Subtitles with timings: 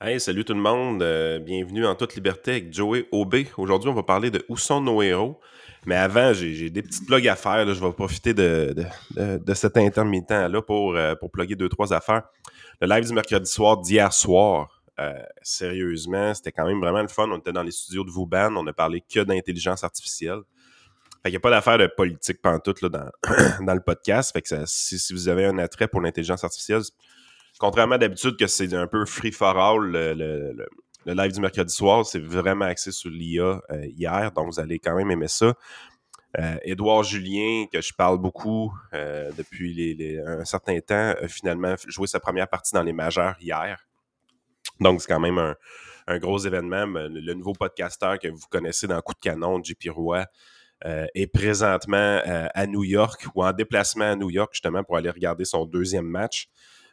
[0.00, 1.02] Hey, salut tout le monde.
[1.02, 3.48] euh, bienvenue en toute liberté avec Joey Aubé.
[3.56, 5.40] Aujourd'hui, on va parler de Où sont nos héros.
[5.86, 7.66] Mais avant, j'ai des petites plugs à faire.
[7.72, 8.74] Je vais profiter de,
[9.16, 12.24] de- de- cet intermittent-là pour, euh, pour plugger deux, trois affaires.
[12.80, 17.28] Le live du mercredi soir d'hier soir, euh, sérieusement, c'était quand même vraiment le fun.
[17.30, 18.54] On était dans les studios de Vauban.
[18.56, 20.40] On a parlé que d'intelligence artificielle.
[21.22, 23.10] Fait n'y a pas d'affaire de politique pantoute là, dans,
[23.64, 24.32] dans le podcast.
[24.32, 26.82] Fait que si, si vous avez un attrait pour l'intelligence artificielle,
[27.58, 30.66] contrairement d'habitude que c'est un peu free for all, le,
[31.06, 34.94] live du mercredi soir, c'est vraiment axé sur l'IA euh, hier, donc vous allez quand
[34.94, 35.54] même aimer ça.
[36.38, 42.06] Euh, Édouard Julien, que je parle beaucoup euh, depuis un certain temps, a finalement joué
[42.06, 43.86] sa première partie dans les majeurs hier.
[44.80, 45.54] Donc, c'est quand même un,
[46.06, 46.84] un gros événement.
[46.84, 50.26] Le, nouveau podcasteur que vous connaissez dans Coup de canon, JP Roy,
[50.84, 55.46] est présentement à New York ou en déplacement à New York, justement, pour aller regarder
[55.46, 56.50] son deuxième match.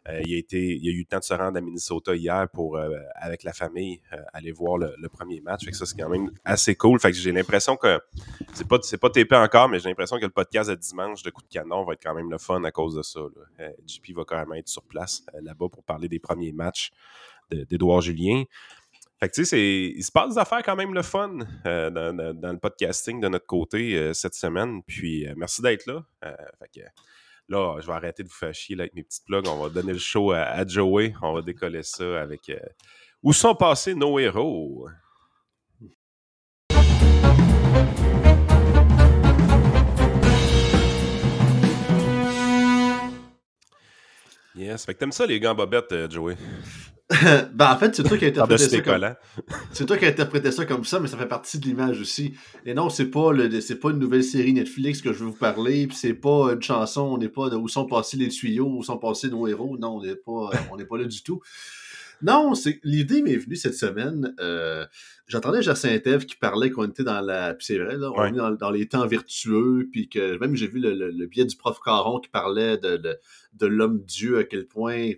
[0.09, 2.89] Euh, il, a a eu le temps de se rendre à Minnesota hier pour, euh,
[3.15, 5.63] avec la famille, euh, aller voir le, premier match.
[5.63, 6.99] Fait que ça, c'est quand même assez cool.
[6.99, 7.99] Fait que j'ai l'impression que
[8.53, 11.29] c'est pas, c'est pas TP encore, mais j'ai l'impression que le podcast de dimanche de
[11.29, 13.21] Coup de canon va être quand même le fun à cause de ça.
[13.87, 16.91] JP va quand même être sur place là-bas pour parler des premiers matchs
[17.49, 18.43] de- d'Édouard Julien.
[19.19, 22.57] Fait que tu sais, il se passe des affaires quand même le fun dans, le
[22.57, 24.83] podcasting de notre côté cette semaine.
[24.83, 26.03] Puis merci d'être là.
[27.49, 29.47] Là, je vais arrêter de vous faire avec mes petites plugs.
[29.47, 31.13] On va donner le show à, à Joey.
[31.21, 32.59] On va décoller ça avec euh,
[33.21, 34.87] Où sont passés nos héros?
[44.55, 44.85] Yes.
[44.85, 46.37] Fait que t'aimes ça les gants bobettes, euh, Joey?
[47.53, 48.93] ben, en fait, c'est toi qui as interprété Par-dessus ça comme...
[48.93, 49.15] collants.
[49.71, 52.33] C'est toi qui as interprété ça comme ça, mais ça fait partie de l'image aussi.
[52.65, 53.61] Et non, c'est pas le...
[53.61, 56.61] c'est pas une nouvelle série Netflix que je veux vous parler, puis c'est pas une
[56.61, 59.77] chanson, on n'est pas de où sont passés les tuyaux, où sont passés nos héros.
[59.77, 61.41] Non, on n'est pas, on n'est pas là du tout.
[62.21, 64.33] Non, c'est l'idée m'est venue cette semaine.
[64.39, 64.85] Euh,
[65.27, 67.53] J'entendais Jacinthe Ève qui parlait qu'on était dans la.
[67.53, 68.29] Puis c'est vrai, là, on Ouais.
[68.29, 71.45] est dans, dans les temps vertueux, puis que même j'ai vu le, le, le biais
[71.45, 73.17] du prof Caron qui parlait de, de,
[73.53, 75.13] de l'homme-dieu, à quel point euh,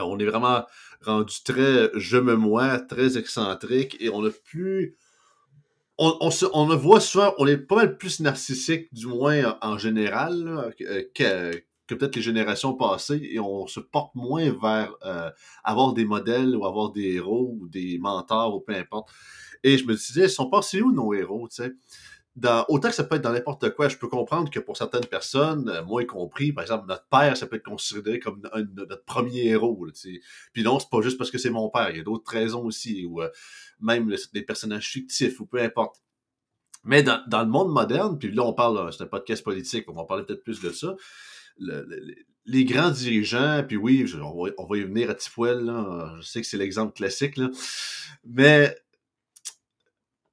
[0.00, 0.64] on est vraiment
[1.04, 4.96] rendu très je me moi, très excentrique, et on a plus.
[5.98, 9.58] On, on, se, on le voit souvent, on est pas mal plus narcissique, du moins
[9.60, 14.94] en, général, que, que- que peut-être les générations passées, et on se porte moins vers
[15.04, 15.30] euh,
[15.64, 19.10] avoir des modèles ou avoir des héros ou des mentors ou peu importe.
[19.62, 21.72] Et je me disais, ils sont passés où nos héros, tu sais?
[22.34, 25.04] Dans, autant que ça peut être dans n'importe quoi, je peux comprendre que pour certaines
[25.04, 28.40] personnes, euh, moi y compris, par exemple, notre père, ça peut être considéré comme
[28.74, 29.86] notre premier héros.
[30.54, 32.64] Puis non, c'est pas juste parce que c'est mon père, il y a d'autres raisons
[32.64, 33.28] aussi, ou euh,
[33.80, 35.96] même des personnages fictifs, ou peu importe.
[36.84, 39.92] Mais dans, dans le monde moderne, puis là on parle, c'est un podcast politique, on
[39.94, 40.96] va parler peut-être plus de ça,
[41.58, 45.14] le- le- les grands dirigeants, puis oui, on, va, on va y venir à
[45.52, 47.50] là, je sais que c'est l'exemple classique, là,
[48.24, 48.76] mais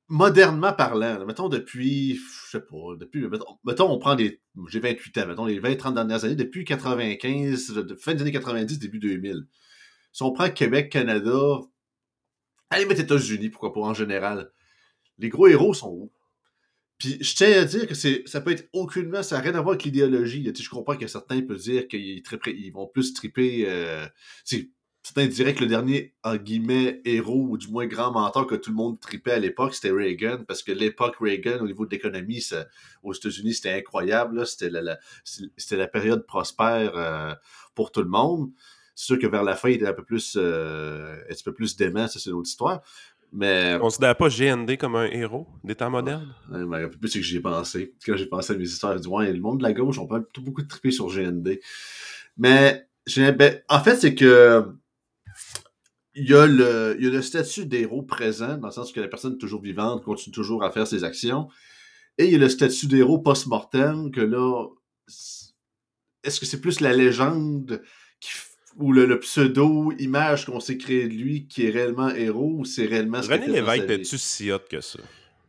[0.09, 3.25] modernement parlant, mettons depuis, je sais pas, depuis,
[3.63, 7.95] mettons, on prend des, j'ai 28 ans, mettons les 20-30 dernières années, depuis 95, de-
[7.95, 9.45] fin des années 90, début 2000.
[10.11, 11.61] Si on prend Québec, Canada,
[12.69, 14.51] allez mettre États-Unis, pourquoi pas en général,
[15.19, 16.11] les gros héros sont où?
[16.97, 19.61] Puis je tiens à dire que c'est, ça peut être aucunement, ça n'a rien à
[19.61, 20.51] voir avec l'idéologie.
[20.53, 23.65] Je comprends que certains peuvent dire qu'ils vont plus triper.
[23.67, 24.05] Euh,
[25.15, 28.75] diraient que le dernier, en guillemets, héros, ou du moins grand mentor que tout le
[28.75, 32.43] monde tripait à l'époque, c'était Reagan, parce que l'époque Reagan, au niveau de l'économie,
[33.03, 34.37] aux États-Unis, c'était incroyable.
[34.37, 34.45] là.
[34.45, 37.33] C'était, la, la- c'était la période prospère euh,
[37.75, 38.51] pour tout le monde.
[38.95, 41.53] C'est sûr que vers la fin, il était un peu plus, euh, un petit peu
[41.53, 42.81] plus dément, ça c'est une autre histoire.
[43.31, 46.33] Mais On considère pas GND comme un héros des temps modernes?
[46.51, 47.93] Ouais, mais un peu plus c'est que j'y ai pensé.
[48.05, 50.07] Quand j'ai pensé à mes histoires, j'ai dit, ouais, le monde de la gauche, on
[50.07, 51.59] peut beaucoup triper sur GND.
[52.37, 54.65] Mais, ben, en fait, c'est que
[56.15, 58.99] il y, a le, il y a le statut d'héros présent, dans le sens que
[58.99, 61.47] la personne est toujours vivante, continue toujours à faire ses actions.
[62.17, 64.65] Et il y a le statut d'héros post-mortem, que là,
[66.23, 67.81] est-ce que c'est plus la légende
[68.19, 68.29] qui
[68.77, 72.85] ou le, le pseudo-image qu'on s'est créé de lui qui est réellement héros ou c'est
[72.85, 73.93] réellement ce René Lévesque, vie?
[73.93, 74.99] es-tu si hot que ça?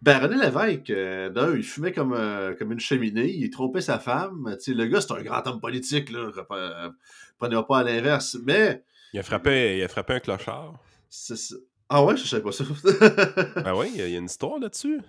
[0.03, 3.99] Ben, René Lévesque, euh, d'un, il fumait comme, euh, comme une cheminée, il trompait sa
[3.99, 4.57] femme.
[4.59, 6.31] Tu sais, le gars, c'est un grand homme politique, là.
[6.51, 6.91] euh,
[7.39, 8.39] Prenez pas à l'inverse.
[8.45, 10.75] Mais, Il a frappé, il a frappé un clochard.
[11.09, 11.35] ça.
[11.89, 12.65] Ah ouais, je savais pas ça.
[13.65, 15.01] Ah oui, il y a- il y, a une histoire là-dessus.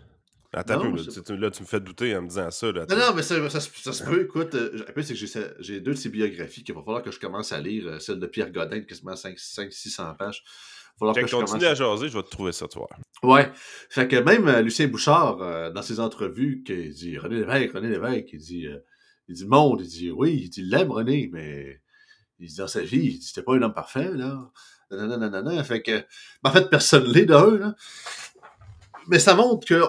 [0.54, 2.50] Attends Non, un peu, là, tu, tu- là, tu me fais douter en me disant
[2.52, 2.72] ça.
[2.72, 4.24] Là, non, non, mais ça, ça, se- ça se peut.
[4.24, 7.52] Écoute, euh, c'est que j'ai deux de ses biographies qu'il va falloir que je commence
[7.54, 7.88] à lire.
[7.88, 10.44] euh, Celle de Pierre Godin, quasiment 500-600 pages.
[11.00, 12.90] Falloir Quand que je continue commence à jaser, je vais te trouver ça, toi.
[13.24, 13.50] Ouais.
[13.90, 17.88] Fait que même euh, Lucien Bouchard, euh, dans ses entrevues, qui dit René Lévesque, René
[17.90, 18.68] Lévesque, il dit,
[19.30, 21.81] il dit monde, il dit oui, il dit l'aime René, mais
[22.42, 24.52] il dit dans sa vie, c'était pas un homme parfait, là.
[25.64, 26.00] Fait que,
[26.44, 27.76] ben, en fait, personne l'est d'un, là.
[29.08, 29.82] Mais ça montre que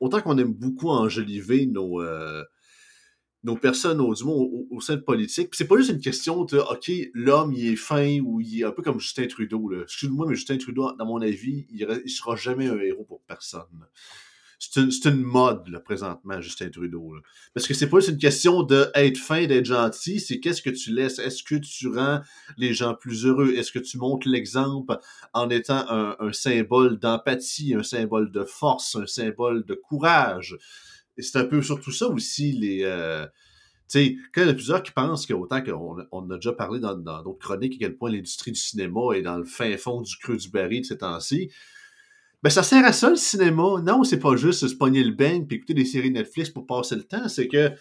[0.00, 2.42] autant qu'on aime beaucoup enjoliver nos, euh,
[3.44, 6.90] nos personnes au, du au, sein de politique, c'est pas juste une question de OK,
[7.14, 9.70] l'homme il est fin ou il est un peu comme Justin Trudeau.
[9.82, 13.86] Excuse-moi, mais Justin Trudeau, dans mon avis, il, il sera jamais un héros pour personne
[14.70, 17.14] c'est une, mode, là, présentement, Justin Trudeau.
[17.52, 20.94] Parce que c'est pas juste une question d'être fin, d'être gentil, c'est qu'est-ce que tu
[20.94, 21.18] laisses?
[21.18, 22.20] Est-ce que tu rends
[22.56, 23.54] les gens plus heureux?
[23.54, 24.96] Est-ce que tu montres l'exemple
[25.32, 30.56] en étant un, symbole d'empathie, un symbole de force, un symbole de courage?
[31.16, 32.84] Et c'est un peu surtout ça aussi, les.
[32.84, 33.26] Euh,
[33.88, 36.78] tu sais, quand il y a plusieurs qui pensent qu'autant qu'on on a déjà parlé
[36.78, 40.16] dans d'autres chroniques à quel point l'industrie du cinéma est dans le fin fond du
[40.16, 41.50] creux du baril de ces temps-ci,
[42.42, 43.80] ben, ça sert à ça, le cinéma.
[43.84, 46.96] Non, c'est pas juste se pogner le bang puis écouter des séries Netflix pour passer
[46.96, 47.28] le temps.
[47.28, 47.72] C'est que,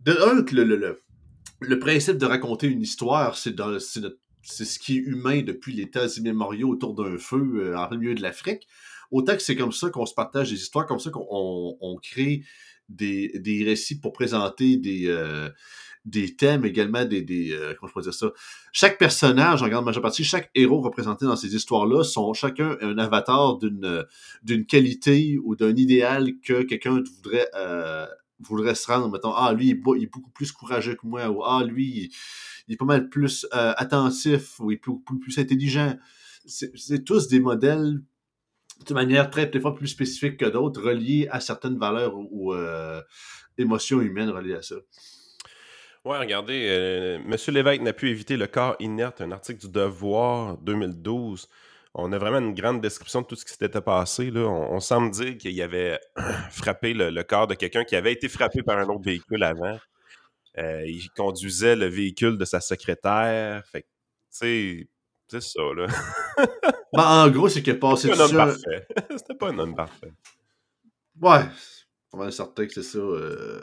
[0.00, 1.02] de un, le, le,
[1.60, 3.56] le, principe de raconter une histoire, c'est
[4.42, 8.14] c'est ce qui est humain depuis les temps immémoriaux autour d'un feu euh, en milieu
[8.14, 8.66] de l'Afrique.
[9.10, 12.44] Autant que c'est comme ça qu'on se partage des histoires, comme ça qu'on on, crée
[12.88, 15.48] des, des récits pour présenter des, euh,
[16.08, 18.32] des thèmes, également des, des euh, comment je pourrais dire ça?
[18.72, 22.98] Chaque personnage, en grande majeure partie, chaque héros représenté dans ces histoires-là sont chacun un
[22.98, 24.04] avatar d'une
[24.42, 28.06] d'une qualité ou d'un idéal que quelqu'un voudrait euh,
[28.40, 29.10] voudrait se rendre.
[29.10, 32.10] Mettons, ah lui il est, beaucoup plus courageux que moi ou ah lui
[32.68, 35.96] il, est pas mal plus euh, attentif ou il est plus, plus, intelligent.
[36.46, 38.00] C'est tous des modèles
[38.86, 42.54] de manière très, des fois plus spécifique que d'autres, reliés à certaines valeurs ou,
[43.58, 44.76] émotions humaines reliées à ça.
[46.04, 50.56] Ouais, regardez, euh, Monsieur Lévesque n'a pu éviter le corps inerte, un article du Devoir
[50.58, 51.48] 2012.
[51.92, 54.30] On a vraiment une grande description de tout ce qui s'était passé.
[54.30, 54.40] Là.
[54.46, 55.98] On, semble dire qu'il avait
[56.50, 59.78] frappé le, corps de quelqu'un qui avait été frappé par un autre véhicule avant.
[60.56, 63.66] Euh, il conduisait le véhicule de sa secrétaire.
[63.66, 63.84] Fait
[65.28, 65.86] c'est ça, là.
[66.92, 68.86] ben, en gros, c'est qu'il a passé C'était un homme parfait.
[69.16, 70.12] C'était pas un homme parfait.
[71.20, 71.44] Ouais,
[72.12, 72.98] on va certain que c'est ça.
[72.98, 73.60] Euh,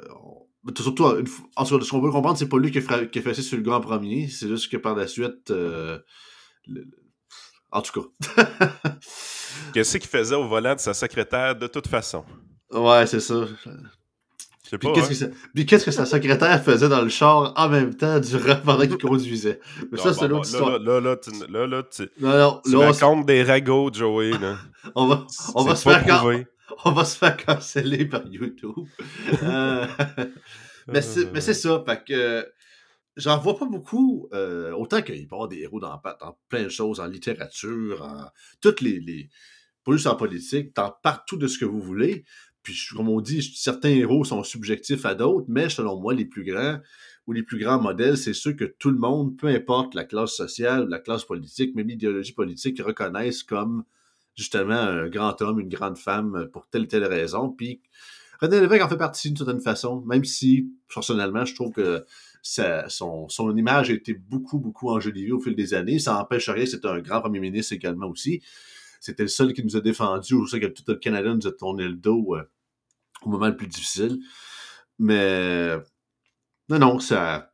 [0.76, 1.06] Surtout,
[1.56, 3.58] en ce qu'on veut comprendre, c'est pas lui qui a, qui a fait ça sur
[3.58, 5.52] le grand premier, c'est juste que par la suite.
[5.52, 6.00] Euh,
[7.72, 8.50] en tout cas.
[9.74, 12.26] Qu'est-ce qu'il faisait au volant de sa secrétaire de toute façon?
[12.72, 13.46] Ouais, c'est ça.
[14.72, 15.32] Puis qu'est-ce, hein.
[15.56, 18.98] que qu'est-ce que sa secrétaire faisait dans le char en même temps durant pendant qu'il
[19.10, 19.60] conduisait?
[19.92, 20.80] Mais ça, c'est l'autre histoire.
[20.80, 24.32] Là, là, tu, là, là, tu, non, non, racontes des ragots, Joey.
[24.32, 24.58] Là.
[24.96, 26.06] on va, on va se faire
[26.86, 28.88] on va se faire canceller par YouTube.
[29.44, 29.86] Euh,
[30.88, 32.48] mais c'est ça, parce que
[33.16, 34.28] j'en vois pas beaucoup.
[34.34, 36.02] Euh, autant qu'il avoir des héros dans,
[36.50, 38.26] plein de choses, en littérature, en
[38.62, 39.30] toutes les, les
[39.84, 42.26] pas juste en politique, dans partout de ce que vous voulez.
[42.66, 46.44] Puis, comme on dit, certains héros sont subjectifs à d'autres, mais selon moi, les plus
[46.44, 46.80] grands
[47.28, 50.34] ou les plus grands modèles, c'est ceux que tout le monde, peu importe la classe
[50.34, 53.84] sociale, la classe politique, même l'idéologie politique, reconnaissent comme
[54.36, 57.50] justement un grand homme, une grande femme pour telle ou telle raison.
[57.50, 57.82] Puis
[58.42, 62.04] René Lévesque en fait partie d'une certaine façon, même si personnellement, je trouve que
[62.42, 66.00] son, son, image a été beaucoup, beaucoup enjolivée au fil des années.
[66.00, 68.42] Ça n'empêche rien, c'est un grand premier ministre également aussi.
[69.00, 71.52] C'était le seul qui nous a défendu, je sais que tout le Canada nous a
[71.52, 72.44] tourné le dos euh,
[73.26, 74.20] au moment le plus difficile.
[75.00, 75.76] Mais
[76.70, 77.52] non, non, ça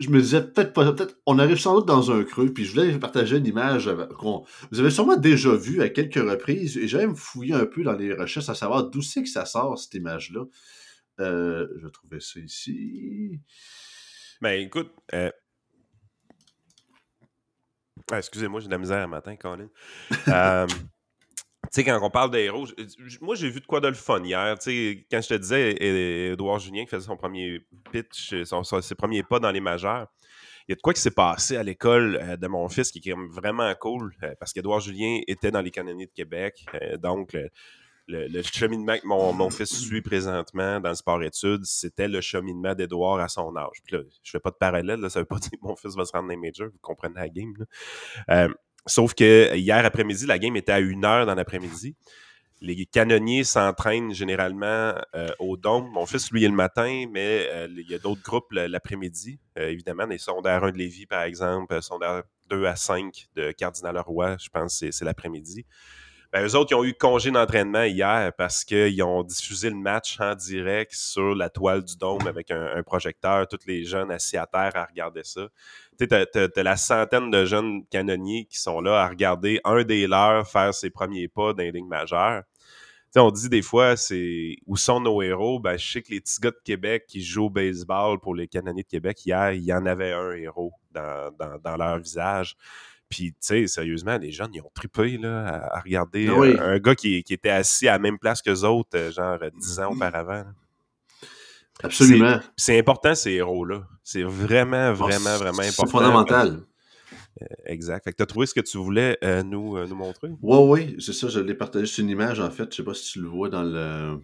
[0.00, 2.72] je me disais peut-être pas, peut-être on arrive sans doute dans un creux, puis je
[2.72, 7.14] voulais partager une image qu'on vous avez sûrement déjà vu à quelques reprises, et j'aime
[7.14, 10.44] fouiller un peu dans les recherches à savoir d'où c'est que ça sort cette image-là.
[11.20, 13.38] Euh, je vais trouver ça ici.
[14.40, 15.30] Ben écoute, euh...
[18.10, 19.68] ah, excusez-moi, j'ai de la misère un matin, Colin.
[20.28, 20.66] euh,
[21.70, 22.66] sais, quand on parle d'héros,
[23.20, 24.58] moi j'ai vu de quoi de le fun hier.
[24.58, 25.76] Tu sais, quand je te disais,
[26.32, 27.60] Edouard Julien qui faisait son premier
[27.92, 30.08] pitch, ses premiers pas dans les majeurs,
[30.68, 33.00] il y a de quoi qui s'est passé à l'école euh, de mon fils qui
[33.10, 36.64] est vraiment cool, euh, parce qu'Edouard Julien était dans les canonniers de Québec.
[36.74, 37.36] Euh, donc,
[38.06, 43.26] le, cheminement que mon, fils suit présentement dans le sport-études, c'était le cheminement d'Edouard à
[43.26, 43.82] son âge.
[43.84, 45.96] Puis là, je fais pas de parallèle, là, ça veut pas dire que mon fils
[45.96, 47.54] va se rendre dans les majors, vous comprenez la game.
[48.86, 51.96] Sauf que hier après-midi, la game était à une heure dans l'après-midi.
[52.62, 55.88] Les canonniers s'entraînent généralement euh, au Dôme.
[55.92, 59.40] Mon fils, lui, est le matin, mais euh, il y a d'autres groupes l'après-midi.
[59.58, 64.36] Euh, évidemment, les sondaires 1 de Lévis, par exemple, sondaires 2 à 5 de Cardinal-Roy,
[64.38, 65.64] je pense c'est l'après-midi.
[66.32, 70.20] Ben, eux autres, ils ont eu congé d'entraînement hier parce qu'ils ont diffusé le match
[70.20, 74.46] en direct sur la toile du dôme avec un, projecteur, tous les jeunes assis à
[74.46, 75.48] terre à regarder ça.
[75.98, 80.06] Tu sais, t'as, la centaine de jeunes canonniers qui sont là à regarder un des
[80.06, 82.44] leurs faire ses premiers pas dans les lignes majeures.
[83.16, 85.58] on dit des fois, c'est où sont nos héros?
[85.58, 88.46] Ben, je sais que les petits gars de Québec qui jouent au baseball pour les
[88.46, 92.56] Canadiens de Québec, hier, il y en avait un héros dans, dans, leur visage.
[93.10, 96.78] Puis, tu sais, sérieusement, les jeunes, ils ont trippé là, à, regarder ah euh, un,
[96.78, 99.80] gars qui, qui, était assis à la même place que les autres, euh, genre dix
[99.80, 100.44] ans auparavant.
[101.82, 102.40] Absolument.
[102.56, 103.82] C'est important, ces héros-là.
[104.04, 105.86] C'est vraiment, vraiment, vraiment important.
[105.86, 106.60] C'est fondamental.
[107.42, 108.04] Euh, exact.
[108.04, 110.28] Fait que tu as trouvé ce que tu voulais euh, nous, euh, nous montrer?
[110.42, 111.28] Oui, oui, c'est ça.
[111.28, 112.70] Je l'ai partagé sur une image, en fait.
[112.70, 114.18] Je sais pas si tu le vois dans le.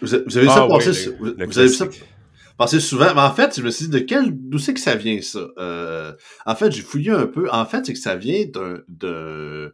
[0.00, 1.16] Vous, avez vu ça ah passer.
[1.18, 1.88] vous, avez vu ça
[2.62, 3.14] passer souvent.
[3.14, 4.30] Mais en fait, je me suis dit, de quel.
[4.32, 5.48] D'où c'est que ça vient, ça?
[6.46, 7.50] en fait, j'ai fouillé un peu.
[7.50, 9.72] En fait, c'est que ça vient d'un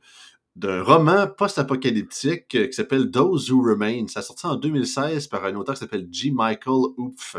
[0.59, 4.09] d'un roman post-apocalyptique qui s'appelle Those Who Remain.
[4.09, 6.33] Ça a sorti en 2016 par un auteur qui s'appelle G.
[6.33, 7.37] Michael Oupf.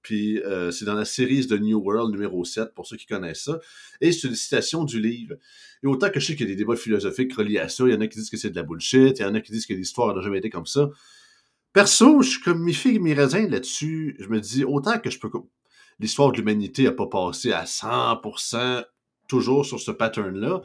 [0.00, 3.44] Puis euh, c'est dans la série de New World numéro 7, pour ceux qui connaissent
[3.44, 3.58] ça.
[4.00, 5.34] Et c'est une citation du livre.
[5.82, 7.92] Et autant que je sais qu'il y a des débats philosophiques reliés à ça, il
[7.92, 9.52] y en a qui disent que c'est de la bullshit, il y en a qui
[9.52, 10.88] disent que l'histoire n'a jamais été comme ça.
[11.76, 14.16] Perso, je suis comme mi figue mi raisin là-dessus.
[14.18, 15.28] Je me dis, autant que je peux...
[15.98, 18.82] L'histoire de l'humanité n'a pas passé à 100%
[19.28, 20.62] toujours sur ce pattern-là,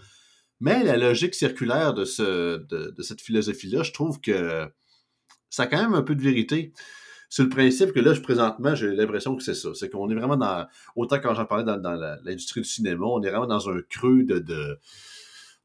[0.62, 4.66] mais la logique circulaire de, ce, de, de cette philosophie-là, je trouve que
[5.50, 6.72] ça a quand même un peu de vérité
[7.28, 9.70] c'est le principe que là, je, présentement, j'ai l'impression que c'est ça.
[9.74, 10.66] C'est qu'on est vraiment dans,
[10.96, 14.80] autant quand j'en parlais dans, l'industrie du cinéma, on est vraiment dans un creux de,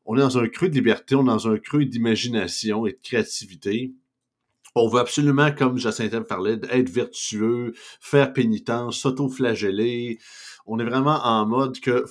[0.07, 2.99] on est dans un creux de liberté, on est dans un creux d'imagination et de
[3.00, 3.95] créativité.
[4.76, 10.18] On veut absolument, comme Jacinthe parlait, être vertueux, faire pénitence, s'auto-flageller.
[10.66, 12.04] On est vraiment en mode que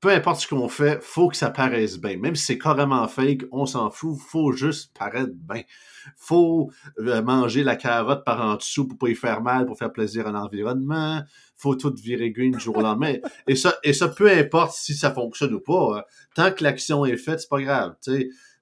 [0.00, 2.16] peu importe ce qu'on fait, faut que ça paraisse bien.
[2.16, 5.62] Même si c'est carrément fake, on s'en fout, faut juste paraître bien
[6.16, 9.92] faut euh, manger la carotte par en dessous pour pas y faire mal, pour faire
[9.92, 11.22] plaisir à l'environnement,
[11.56, 13.14] faut tout virer green du jour au lendemain.
[13.46, 16.02] Et ça, et ça, peu importe si ça fonctionne ou pas, hein.
[16.34, 17.94] tant que l'action est faite, c'est pas grave.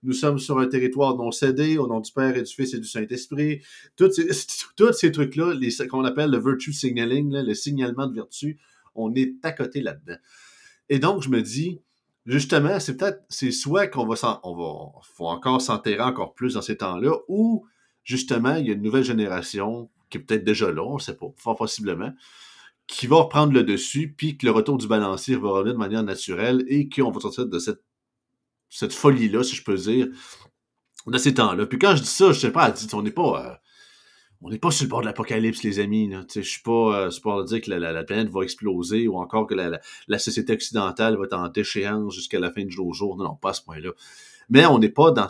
[0.04, 2.78] Nous sommes sur un territoire non cédé, au nom du Père et du Fils et
[2.78, 3.62] du Saint-Esprit.
[3.96, 4.12] Tous
[4.92, 5.54] ces, trucs-là,
[5.90, 8.58] qu'on appelle le virtue signaling, le signalement de vertu,
[8.94, 10.18] on est à côté là-dedans.
[10.88, 11.80] Et donc, je me dis,
[12.26, 16.62] justement, c'est peut-être, c'est soit qu'on va on va, faut encore s'enterrer encore plus dans
[16.62, 17.66] ces temps-là, ou
[18.04, 21.16] justement, il y a une nouvelle génération qui est peut-être déjà là, on ne sait
[21.16, 22.12] pas, fort possiblement,
[22.86, 26.02] qui va reprendre le dessus, puis que le retour du balancier va revenir de manière
[26.02, 27.82] naturelle et qu'on va sortir de cette,
[28.68, 30.08] cette folie-là, si je peux dire,
[31.06, 31.66] de ces temps-là.
[31.66, 33.54] Puis quand je dis ça, je sais pas, on n'est pas, euh,
[34.42, 36.12] on n'est pas sur le bord de l'apocalypse, les amis.
[36.34, 40.18] Je suis pas euh, pour dire que la, planète va exploser ou encore que la,
[40.18, 42.92] société occidentale va être en déchéance jusqu'à la fin du jour.
[42.94, 43.16] jour.
[43.16, 43.90] Non, non, pas à ce point-là.
[44.50, 45.28] Mais on n'est pas dans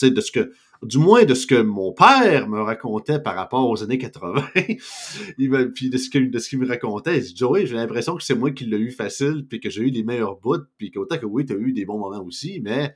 [0.00, 3.82] de ce que du moins de ce que mon père me racontait par rapport aux
[3.82, 4.48] années 80,
[5.38, 8.50] il puis de ce qu'il me racontait, il dit Joey, j'ai l'impression que c'est moi
[8.50, 11.44] qui l'ai eu facile, puis que j'ai eu les meilleurs bouts, puis qu'autant que oui,
[11.44, 12.94] tu eu des bons moments aussi, mais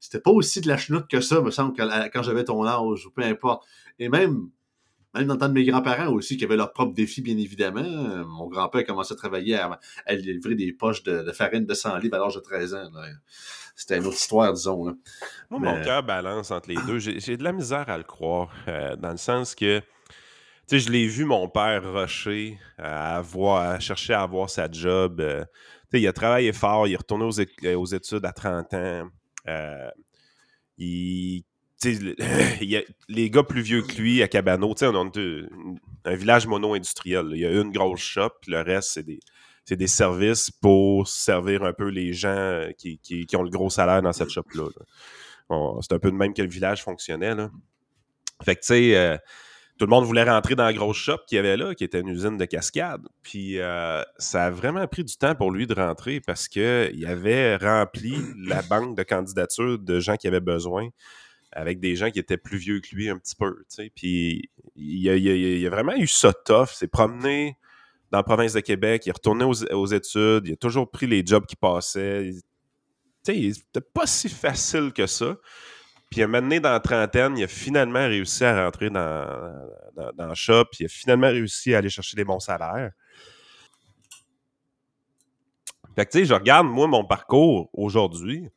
[0.00, 3.06] c'était pas aussi de la chenoute que ça, me semble, quand, quand j'avais ton âge,
[3.06, 3.64] ou peu importe.
[3.98, 4.50] Et même
[5.16, 8.24] même dans mes grands-parents aussi, qui avaient leurs propres défis, bien évidemment.
[8.26, 9.80] Mon grand-père a commencé à travailler à,
[10.14, 12.90] livrer des poches de, farine de 100 livres à l'âge de 13 ans.
[13.76, 14.96] C'était une autre histoire, disons.
[15.50, 16.98] Moi, mon cœur balance entre les deux.
[16.98, 19.84] J'ai de la misère à le croire, euh, dans le sens que tu
[20.66, 25.20] sais, je l'ai vu, mon père rusher à, avoir, chercher à avoir sa job.
[25.20, 25.44] Euh,
[25.92, 29.08] sais, il a travaillé fort, il est retourné aux, aux études à 30 ans.
[29.46, 29.90] Euh,
[30.78, 31.44] il
[31.84, 35.10] a les gars plus vieux que lui à Cabano, on a
[36.04, 37.26] un village mono-industriel.
[37.32, 39.20] Il y a une grosse shop, puis le reste, c'est des,
[39.70, 44.12] des, services pour servir un peu les gens qui, qui, ont le gros salaire dans
[44.12, 44.68] cette shop-là.
[45.82, 47.34] c'est un peu de même que le village fonctionnait.
[47.34, 47.50] Là.
[48.44, 49.16] Fait que, tu sais, euh,
[49.78, 52.00] tout le monde voulait rentrer dans la grosse shop qu'il y avait là, qui était
[52.00, 53.02] une usine de cascade.
[53.22, 57.56] Puis euh, ça a vraiment pris du temps pour lui de rentrer parce qu'il avait
[57.56, 60.88] rempli la banque de candidatures de gens qui avaient besoin
[61.52, 63.64] avec des gens qui étaient plus vieux que lui un petit peu.
[63.94, 66.68] Puis il a, a, vraiment eu ça tough.
[66.72, 67.56] C'est promené
[68.10, 71.24] dans la province de Québec, il est retourné aux, études, il a toujours pris les
[71.24, 72.30] jobs qui passaient.
[73.24, 75.36] C'était pas si facile que ça.
[76.10, 79.26] Puis un moment dans la trentaine, il a finalement réussi à rentrer dans,
[80.14, 82.92] dans, le shop, il a finalement réussi à aller chercher des bons salaires.
[85.96, 88.48] Fait que tu sais, je regarde, moi, mon parcours aujourd'hui,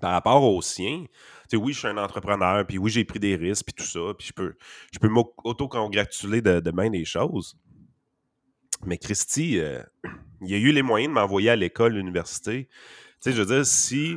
[0.00, 1.04] par rapport au sien,
[1.52, 4.28] oui, je suis un entrepreneur, puis oui, j'ai pris des risques, puis tout ça, puis
[4.28, 4.54] je peux,
[4.92, 7.56] je peux m'auto-congratuler de, de bien des choses.
[8.84, 9.82] Mais Christy, euh,
[10.40, 12.66] il y a eu les moyens de m'envoyer à l'école, l'université.
[12.66, 12.70] Tu
[13.20, 14.16] sais, je veux dire, si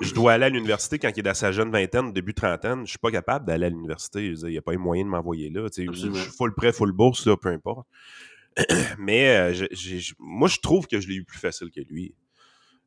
[0.00, 2.90] je dois aller à l'université quand il est dans sa jeune vingtaine, début trentaine, je
[2.90, 4.26] suis pas capable d'aller à l'université.
[4.26, 5.68] Il n'y a pas eu moyen de m'envoyer là.
[5.68, 7.86] Tu sais, je suis full prêt, full bourse, là, peu importe.
[8.98, 9.66] Mais euh,
[10.18, 12.14] moi, je trouve que je l'ai eu plus facile que lui.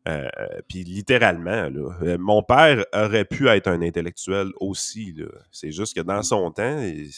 [0.08, 0.28] Euh,
[0.68, 5.16] puis littéralement, là, mon père aurait pu être un intellectuel aussi.
[5.52, 7.12] C'est juste que dans son temps, il,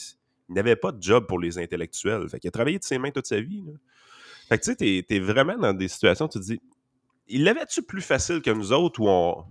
[0.50, 2.28] n'avait pas de job pour les intellectuels.
[2.30, 3.64] Fait a travaillé de ses mains toute sa vie.
[4.50, 6.62] Fait que tu sais, t'es, vraiment dans des situations où tu te dis,
[7.28, 9.46] il l'avait-tu plus facile que nous autres où on,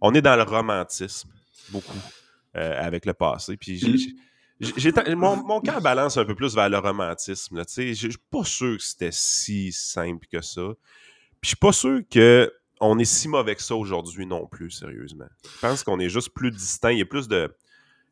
[0.00, 1.30] on est dans le romantisme
[1.70, 1.98] beaucoup
[2.52, 3.56] avec le passé?
[3.56, 4.16] Puis
[5.16, 7.62] mon, mon cœur balance un peu plus vers le romantisme.
[7.68, 10.72] Je suis pas sûr que c'était si simple que ça.
[11.40, 15.28] Puis je suis pas sûr qu'on est si mauvais que ça aujourd'hui non plus, sérieusement.
[15.44, 16.90] Je pense qu'on est juste plus distinct.
[16.90, 17.54] Il y a plus de.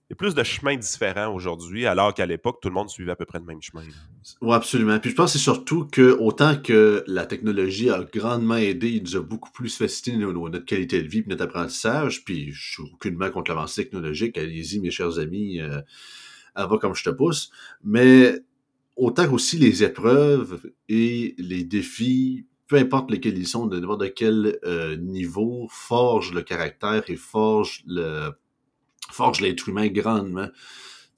[0.08, 3.10] Il y a plus de chemins différents aujourd'hui, alors qu'à l'époque, tout le monde suivait
[3.10, 3.82] à peu près le même chemin.
[4.40, 5.00] Oui, absolument.
[5.00, 9.16] Puis je pense c'est surtout que, autant que la technologie a grandement aidé, il nous
[9.16, 12.24] a beaucoup plus facilité notre qualité de vie et notre apprentissage.
[12.24, 14.38] Puis je suis aucunement contre l'avancée technologique.
[14.38, 15.60] Allez-y, mes chers amis.
[15.60, 15.80] Euh,
[16.64, 17.50] va comme je te pousse.
[17.84, 18.38] Mais
[18.96, 24.58] autant aussi les épreuves et les défis, peu importe lesquels ils sont, de n'importe quel
[24.64, 28.30] euh, niveau, forgent le caractère et forgent le
[29.12, 30.48] forge l'être humain grandement.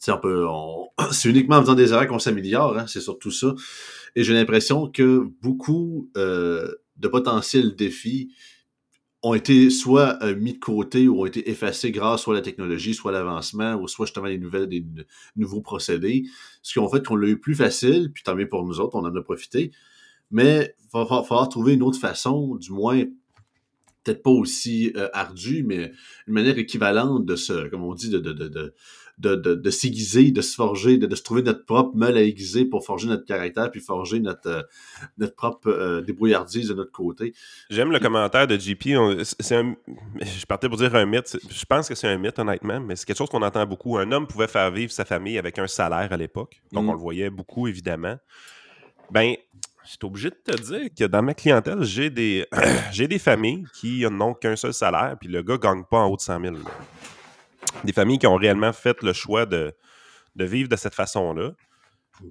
[0.07, 0.47] On peut,
[1.12, 3.54] c'est uniquement en faisant des erreurs qu'on s'améliore, hein, c'est surtout ça.
[4.16, 8.30] Et j'ai l'impression que beaucoup euh, de potentiels défis
[9.23, 12.42] ont été soit euh, mis de côté ou ont été effacés grâce soit à la
[12.42, 14.85] technologie, soit l'avancement, ou soit justement les nouvelles, des
[15.35, 16.25] nouveaux procédés,
[16.62, 18.97] ce qui ont fait qu'on l'a eu plus facile, puis tant mieux pour nous autres,
[18.97, 19.73] on en a profité.
[20.30, 23.02] Mais il va falloir trouver une autre façon, du moins
[24.04, 25.92] peut-être pas aussi euh, ardue, mais
[26.26, 28.74] une manière équivalente de se, comme on dit, de, de, de,
[29.18, 32.84] de, de, s'aiguiser, de se forger, de, se trouver notre propre mal à aiguiser pour
[32.84, 34.62] forger notre caractère, puis forger notre, euh,
[35.18, 37.34] notre propre euh, débrouillardise de notre côté.
[37.70, 39.24] J'aime le commentaire de JP.
[39.40, 39.74] C'est un,
[40.20, 41.36] je partais pour dire un mythe.
[41.50, 43.98] Je pense que c'est un mythe, honnêtement, mais c'est quelque chose qu'on entend beaucoup.
[43.98, 46.62] Un homme pouvait faire vivre sa famille avec un salaire à l'époque.
[46.72, 46.88] Donc, mm.
[46.88, 48.16] on le voyait beaucoup, évidemment.
[49.10, 49.34] Ben,
[49.88, 52.47] je suis obligé de te dire que dans ma clientèle, j'ai des,
[53.18, 56.21] familles qui n'ont qu'un seul salaire, puis le gars ne gagne pas en haut de
[56.21, 56.57] 100 000
[57.85, 59.75] des familles qui ont réellement fait le choix de,
[60.37, 61.52] vivre de cette façon-là.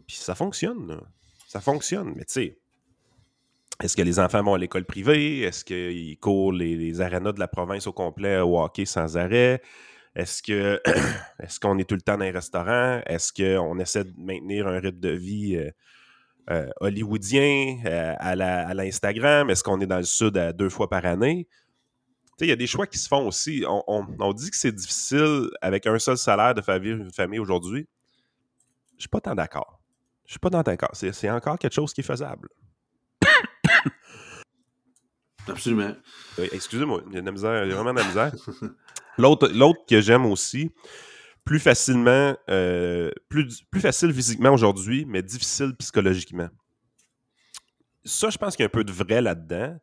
[0.06, 1.02] Puis ça fonctionne.
[1.48, 2.14] Ça fonctionne.
[2.16, 2.58] Mais tu sais,
[3.82, 5.42] est-ce que les enfants vont à l'école privée?
[5.42, 9.64] Est-ce qu'ils courent les, les de la province au complet au hockey sans arrêt?
[10.16, 10.80] Est-ce que
[11.42, 13.02] est-ce qu'on est tout le temps dans un restaurant?
[13.08, 15.72] Est-ce qu'on essaie de maintenir un rythme de vie euh,
[16.50, 19.50] euh, hollywoodien euh, à l'Instagram?
[19.50, 21.48] Est-ce qu'on est dans le sud deux fois par année?
[22.40, 23.64] il y a des choix qui se font aussi.
[23.68, 27.88] On, dit que c'est difficile avec un seul salaire de faire vivre une famille aujourd'hui.
[28.96, 29.80] Je suis pas tant d'accord.
[30.26, 30.92] Je suis pas tant d'accord.
[30.94, 32.50] C'est encore quelque chose qui est faisable.
[35.48, 35.96] Absolument.
[36.52, 38.32] Excusez-moi, il y a vraiment de la misère.
[39.18, 40.72] L'autre que j'aime aussi,
[41.48, 46.50] plus facilement, euh, plus, facile physiquement aujourd'hui, mais difficile psychologiquement.
[48.06, 49.78] Ça, je pense qu'il y a un peu de vrai là-dedans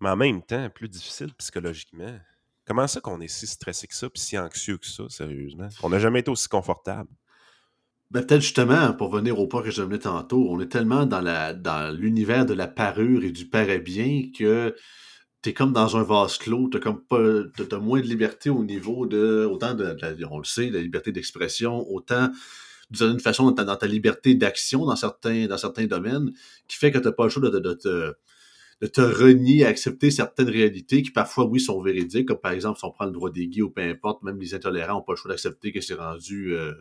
[0.00, 2.18] mais en même temps, plus difficile psychologiquement.
[2.66, 5.68] Comment ça qu'on est si stressé que ça, puis si anxieux que ça, sérieusement?
[5.82, 7.08] On n'a jamais été aussi confortable.
[8.10, 11.20] Ben, peut-être justement, pour venir au point que je menais tantôt, on est tellement dans,
[11.20, 14.76] la, dans l'univers de la parure et du paraît-bien que
[15.46, 17.22] t'es comme dans un vase clos, t'as comme pas,
[17.56, 19.96] t'as, moins de liberté au niveau de, autant de,
[20.28, 22.30] on le sait, la liberté d'expression, autant
[22.90, 26.32] d'une façon dans ta, liberté d'action dans certains, dans certains domaines,
[26.66, 28.16] qui fait que t'as pas le choix de, de, de
[28.82, 32.78] de te renier à accepter certaines réalités qui parfois, oui, sont véridiques, comme par exemple,
[32.78, 35.14] si on prend le droit des gays ou peu importe, même les intolérants n'ont pas
[35.14, 36.74] le choix d'accepter que c'est rendu euh,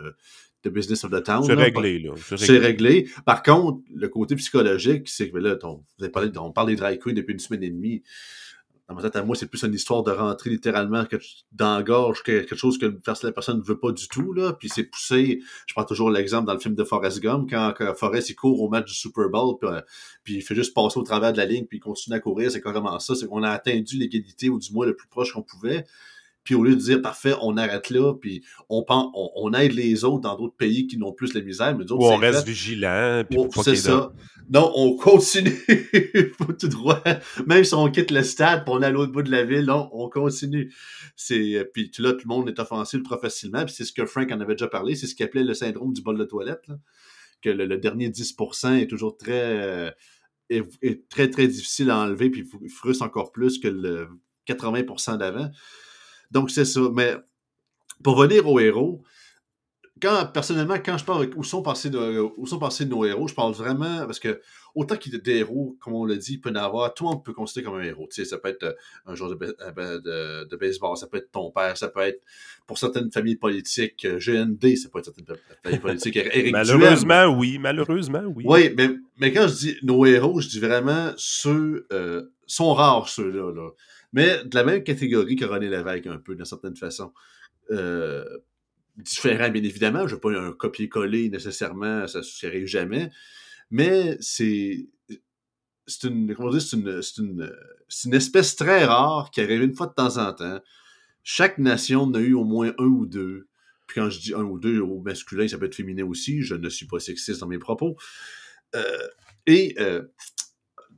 [0.63, 1.43] the business of the town.
[1.45, 2.12] C'est réglé, là.
[2.36, 3.08] C'est réglé.
[3.25, 6.75] Par contre, le côté psychologique, c'est que là, on, vous avez parlé, on parle des
[6.75, 8.04] dry depuis une semaine et demie
[8.88, 11.04] dans ma tête à moi, c'est plus une histoire de rentrer littéralement
[11.52, 14.32] dans la gorge quelque chose que la personne ne veut pas du tout.
[14.32, 14.54] Là.
[14.54, 15.41] Puis c'est poussé.
[15.65, 18.86] Je prends toujours l'exemple dans le film de Forrest Gump, quand, Forrest court au match
[18.86, 19.82] du Super Bowl, puis, euh,
[20.24, 22.52] puis, il fait juste passer au travers de la ligne, puis il continue à courir.
[22.52, 23.13] C'est carrément ça.
[23.28, 25.86] Qu'on a atteint l'égalité, ou du moins le plus proche qu'on pouvait.
[26.45, 30.21] Puis au lieu de dire parfait, on arrête là, puis on, on, aide les autres
[30.21, 33.23] dans d'autres pays qui n'ont plus la misère, mais Ou on reste vigilant.
[33.63, 34.13] c'est ça.
[34.47, 35.58] Non, on continue
[36.60, 37.01] tout droit.
[37.47, 39.89] Même si on quitte le stade pour aller à l'autre bout de la ville, non,
[39.91, 40.71] on continue.
[41.15, 43.65] C'est puis là, tout le monde est offensif trop facilement.
[43.65, 45.93] Puis c'est ce que Frank en avait déjà parlé, c'est ce qu'il appelait le syndrome
[45.93, 46.67] du bol de toilette,
[47.41, 49.89] que le, dernier 10% est toujours très euh,
[50.51, 54.10] est, très très difficile à enlever, puis il frustre encore plus que le
[54.47, 55.49] 80% d'avant.
[56.31, 56.81] Donc, c'est ça.
[56.93, 57.15] Mais
[58.03, 59.03] pour venir aux héros,
[60.01, 61.89] quand, personnellement, quand je parle où sont passés,
[62.38, 64.41] où sont passés nos héros, je parle vraiment parce que
[64.73, 67.05] autant qu'il y a des héros, comme on l'a dit, il peut en avoir, tout
[67.05, 68.07] le monde peut considérer comme un héros.
[68.11, 68.73] Tu sais, ça peut être euh,
[69.05, 72.21] un joueur de, de, baseball, ça peut être ton père, ça peut être,
[72.67, 76.17] pour certaines familles politiques, GND, ça peut être certaines familles politiques.
[76.17, 77.57] Eric malheureusement, oui.
[77.57, 78.43] Malheureusement, oui.
[78.45, 81.88] Oui, mais, mais quand je dis nos héros, je dis vraiment ceux,
[82.47, 83.53] sont rares, ceux-là.
[83.53, 83.69] Là.
[84.15, 87.12] Mais de la même catégorie que René Lévesque, un peu, d'une certaine façon.
[87.69, 88.23] Euh,
[88.97, 90.08] différent, bien évidemment.
[90.08, 93.12] Je ne veux pas un copier-coller nécessairement, ça ne arrive jamais.
[93.69, 94.88] Mais c'est.
[95.88, 97.51] C'est une, comment dire, c'est une, une,
[98.06, 100.60] une, espèce très rare qui arrive une fois de temps en temps.
[101.21, 103.49] Chaque nation en a eu au moins un ou deux.
[103.86, 106.41] Puis quand je dis un ou deux au masculin, ça peut être féminin aussi.
[106.41, 107.97] Je ne suis pas sexiste dans mes propos.
[108.73, 109.08] Euh,
[109.45, 110.01] et euh,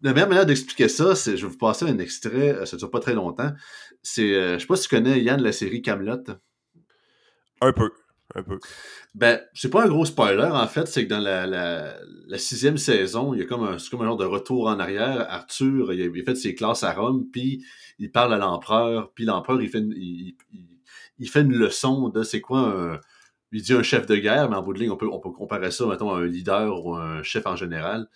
[0.01, 2.79] la meilleure manière d'expliquer ça, c'est, je vais vous passer un extrait, euh, ça ne
[2.79, 3.51] dure pas très longtemps.
[4.03, 6.23] C'est, euh, je sais pas si tu connais Yann de la série Camelot.
[7.61, 7.91] Un peu.
[8.35, 8.59] Un peu.
[9.15, 13.33] Ben, c'est pas un gros spoiler, en fait, c'est que dans la, la, sixième saison,
[13.33, 15.25] il y a comme un, comme un genre de retour en arrière.
[15.29, 17.65] Arthur, il a, fait ses classes à Rome, puis
[17.99, 22.41] il parle à l'empereur, puis l'empereur, il fait, une, il, fait une leçon de c'est
[22.41, 22.99] quoi un.
[23.53, 25.31] Il dit un chef de guerre, mais en bout de ligne, on peut, on peut
[25.31, 28.09] comparer ça, mettons, à un leader ou un chef en général.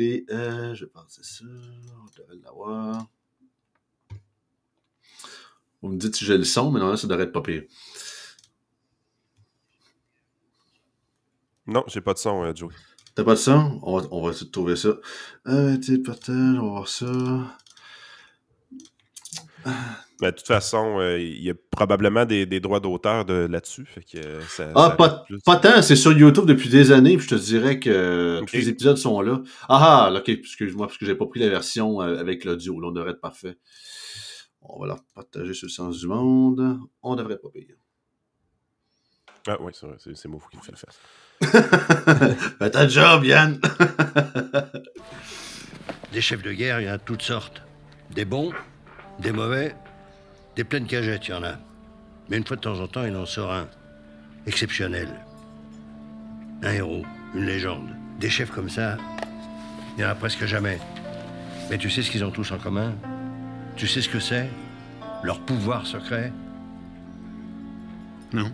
[0.00, 3.06] Et euh, je pense que c'est ça, on devrait l'avoir.
[5.82, 7.64] Vous me dites si j'ai le son, mais non, ça devrait être pas pire.
[11.66, 12.74] Non, j'ai pas de son, euh, Joey.
[13.14, 13.78] T'as pas de son?
[13.82, 14.94] On va, on va trouver ça.
[15.48, 17.12] Euh, partage, on va voir ça.
[20.20, 23.86] Mais de toute façon, euh, il y a probablement des, droits d'auteur de, là-dessus.
[24.16, 24.42] Euh,
[24.74, 25.80] ah, pas, pas, tant.
[25.80, 27.16] C'est sur YouTube depuis des années.
[27.16, 29.40] Puis je te dirais que tous les épisodes sont là.
[29.68, 32.78] Ah, ah ok, excuse-moi, parce que j'ai pas pris la version avec l'audio.
[32.80, 33.56] Là, on devrait être parfait.
[34.62, 36.78] On va leur partager sur le sens du monde.
[37.02, 37.74] On devrait pas payer.
[39.48, 39.96] Ah oui, c'est vrai.
[39.98, 40.76] C'est moi qui me fait le
[41.46, 42.36] faire.
[42.60, 43.58] ben, ta job, Yann!
[46.12, 47.62] des chefs de guerre, il y en a toutes sortes.
[48.10, 48.52] Des bons,
[49.20, 49.74] des mauvais,
[50.56, 51.54] des pleines cagettes, il y en a.
[52.28, 53.68] Mais une fois de temps en temps, il en sort un.
[54.46, 55.08] Exceptionnel.
[56.62, 57.88] Un héros, une légende.
[58.18, 58.96] Des chefs comme ça,
[59.92, 60.78] il n'y en a presque jamais.
[61.70, 62.94] Mais tu sais ce qu'ils ont tous en commun?
[63.76, 64.48] Tu sais ce que c'est?
[65.22, 66.32] Leur pouvoir secret?
[68.32, 68.50] Non.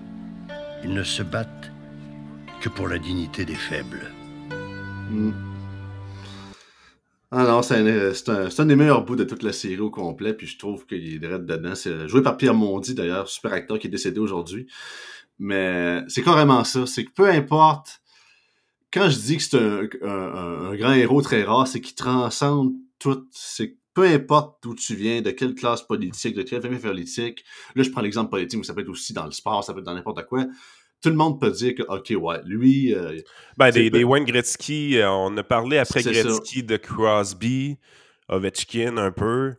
[0.85, 1.73] Ils ne se battent
[2.61, 4.11] que pour la dignité des faibles.
[5.11, 5.33] Hmm.
[7.39, 10.59] Ah non, c'est un, des meilleurs bouts de toute la série au complet, puis je
[10.59, 11.75] trouve qu'il est dedans.
[11.75, 14.67] C'est joué par Pierre Mondy, d'ailleurs, super acteur qui est décédé aujourd'hui.
[15.39, 16.87] Mais c'est carrément ça.
[16.87, 18.01] C'est que peu importe.
[18.91, 19.59] Quand je dis que c'est
[20.03, 23.27] un, grand héros très rare, c'est qu'il transcende tout.
[23.33, 27.45] C'est peu importe d'où tu viens, de quelle classe politique, de quelle famille politique.
[27.75, 29.81] Là, je prends l'exemple politique, mais ça peut être aussi dans le sport, ça peut
[29.81, 30.47] être dans n'importe quoi
[31.03, 32.95] tout le monde peut dire que, OK, ouais, lui.
[32.95, 33.21] Euh,
[33.57, 37.79] ben, des, des, Wayne Gretzky, euh, on a parlé après Gretzky de Crosby,
[38.29, 39.55] Ovechkin un peu.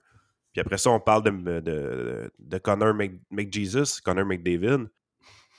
[0.51, 2.93] Puis après ça, on parle de, de, de Connor
[3.29, 4.87] McJesus, Connor McDavid.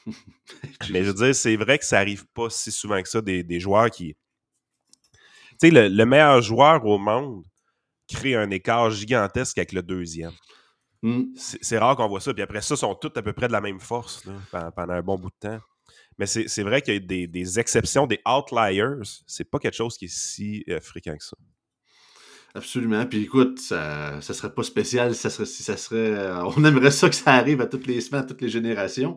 [0.91, 3.43] Mais je veux dire, c'est vrai que ça arrive pas si souvent que ça, des,
[3.43, 4.17] des joueurs qui.
[5.13, 5.19] Tu
[5.59, 7.45] sais, le, le, meilleur joueur au monde
[8.09, 10.33] crée un écart gigantesque avec le deuxième.
[11.03, 11.27] Hmm.
[11.37, 12.35] C'est rare qu'on voit ça.
[12.35, 15.03] Puis après ça, ils sont tous à peu près de la même force pendant un
[15.03, 15.61] bon bout de temps.
[16.19, 19.03] Mais c'est vrai qu'il y a des, des, exceptions, des outliers.
[19.27, 21.37] C'est pas quelque chose qui est si euh, fréquent que ça.
[22.55, 23.07] Absolument.
[23.07, 26.17] Puis écoute, ça, ça serait pas spécial ça serait, si ça serait.
[26.17, 29.15] Euh, on aimerait ça que ça arrive à toutes les semaines, à toutes les générations.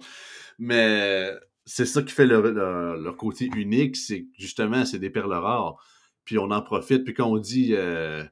[0.60, 1.32] Mais
[1.66, 5.84] c'est ça qui fait leur, leur, côté unique, c'est justement, c'est des perles rares.
[6.24, 7.04] Puis on en profite.
[7.04, 7.74] Puis quand on dit.
[7.74, 8.24] Euh,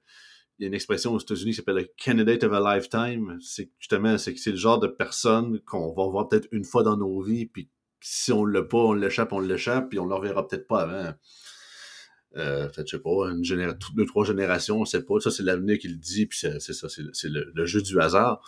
[0.59, 3.37] il y a une expression aux États-Unis qui s'appelle le candidate of a lifetime.
[3.41, 7.21] C'est justement, c'est le genre de personne qu'on va voir peut-être une fois dans nos
[7.21, 7.69] vies, puis
[8.01, 10.81] si on l'a pas, on l'échappe, on l'échappe, puis on ne le reverra peut-être pas
[10.81, 11.13] avant.
[12.37, 15.19] Euh, peut-être, je sais pas, une génération, deux, trois générations, on ne sait pas.
[15.21, 18.41] Ça, c'est l'avenir qui le dit, puis c'est, ça, c'est, le, jeu du hasard.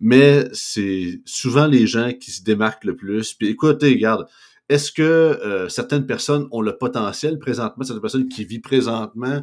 [0.00, 3.34] Mais c'est souvent les gens qui se démarquent le plus.
[3.34, 4.26] Puis écoutez, regarde,
[4.68, 9.42] est-ce que euh, certaines personnes ont le potentiel présentement, certaines personnes qui vivent présentement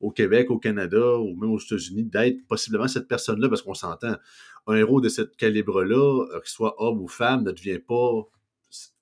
[0.00, 4.16] au Québec, au Canada ou même aux États-Unis, d'être possiblement cette personne-là, parce qu'on s'entend,
[4.66, 8.28] un héros de ce calibre-là, euh, qu'il soit homme ou femme, ne devient pas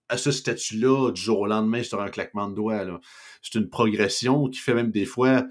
[0.09, 2.85] à ce statut-là du jour au lendemain sur un claquement de doigts.
[3.43, 5.45] C'est une progression qui fait même des fois,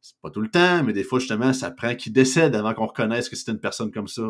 [0.00, 2.86] c'est pas tout le temps, mais des fois justement, ça prend qu'il décède avant qu'on
[2.86, 4.22] reconnaisse que c'est une personne comme ça.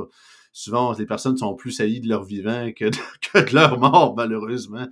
[0.58, 4.88] Souvent, les personnes sont plus saillies de leur vivant que de, leur mort, malheureusement.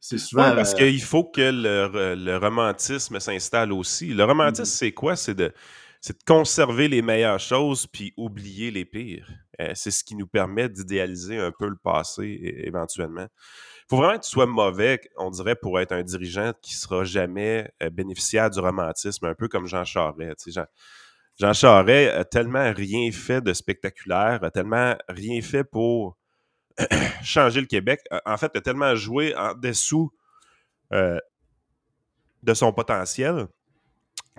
[0.00, 0.52] C'est souvent.
[0.52, 4.08] parce euh, qu'il faut que le, romantisme s'installe aussi.
[4.08, 4.78] Le romantisme, mm.
[4.78, 5.14] c'est quoi?
[5.14, 5.52] C'est de
[6.00, 9.30] c'est de conserver les meilleures choses puis oublier les pires.
[9.60, 13.28] Euh, c'est ce qui nous permet d'idéaliser un peu le passé éventuellement.
[13.28, 17.04] Il faut vraiment que tu sois mauvais, on dirait, pour être un dirigeant qui sera
[17.04, 20.50] jamais euh, bénéficiaire du romantisme, un peu comme Jean Charest.
[20.50, 20.64] Jean,
[21.38, 26.16] Jean Charest a tellement rien fait de spectaculaire, a tellement rien fait pour
[27.22, 28.00] changer le Québec.
[28.24, 30.10] En fait, a tellement joué en dessous
[30.92, 31.18] euh,
[32.42, 33.46] de son potentiel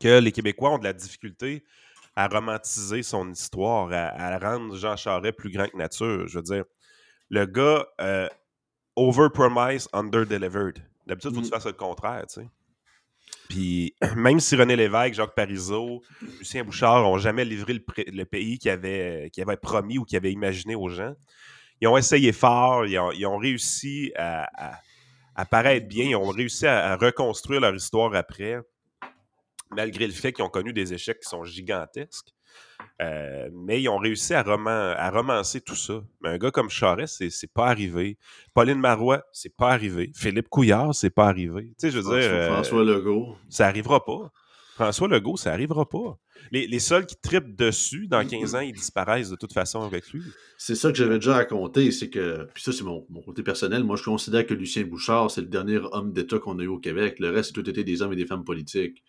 [0.01, 1.63] que les Québécois ont de la difficulté
[2.15, 6.27] à romantiser son histoire, à, rendre Jean Charest plus grand que nature.
[6.27, 6.65] Je veux dire,
[7.29, 8.27] le gars euh,
[8.95, 10.83] over-promise, under-delivered.
[11.05, 11.53] D'habitude, il faut que tu mm.
[11.53, 12.49] fasses le contraire, tu sais.
[13.49, 16.01] Puis, même si René Lévesque, Jacques Parizeau,
[16.39, 19.31] Lucien Bouchard n'ont jamais livré le, pays qu'ils avaient,
[19.61, 21.13] promis ou qu'ils avaient imaginé aux gens,
[21.81, 24.49] ils ont essayé fort, ils ont, réussi à,
[25.49, 28.59] paraître bien, ils ont réussi à reconstruire leur histoire après
[29.71, 32.33] malgré le fait qu'ils ont connu des échecs qui sont gigantesques.
[32.99, 36.03] Euh, mais ils ont réussi à, à romancer tout ça.
[36.21, 38.17] Mais un gars comme Charest, c'est pas arrivé.
[38.53, 40.11] Pauline Marois, c'est pas arrivé.
[40.15, 41.63] Philippe Couillard, c'est pas arrivé.
[41.63, 42.31] Tu sais, je veux François, dire.
[42.31, 43.35] Euh, François Legault.
[43.49, 44.31] Ça arrivera pas.
[44.75, 46.19] François Legault, ça arrivera pas.
[46.51, 50.21] Les, seuls qui tripent dessus, dans 15 ans, ils disparaissent de toute façon avec lui.
[50.57, 53.97] C'est ça que j'avais déjà raconté, c'est que, puis ça c'est mon, côté personnel, moi
[53.97, 57.19] je considère que Lucien Bouchard, c'est le dernier homme d'État qu'on a eu au Québec.
[57.19, 59.03] Le reste, c'est tout été des hommes et des femmes politiques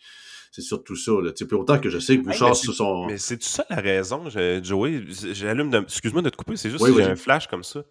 [0.51, 1.13] c'est surtout ça.
[1.23, 1.33] Là.
[1.33, 3.07] Puis autant que je sais que Bouchard, ce sont.
[3.07, 4.29] Mais c'est ça la raison,
[4.63, 5.05] Joey.
[5.09, 5.71] J'allume.
[5.71, 5.79] De...
[5.79, 7.83] Excuse-moi de te couper, c'est juste que j'ai un flash comme ça.